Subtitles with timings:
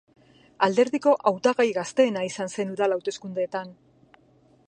[0.67, 3.73] Alderdiko hautagai gazteena izan zen udal hauteskundeetan.